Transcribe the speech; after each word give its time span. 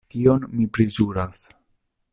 Tion 0.13 0.47
mi 0.53 0.65
priĵuras. 0.77 1.47